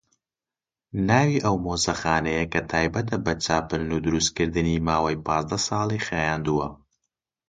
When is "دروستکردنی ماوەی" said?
4.05-5.21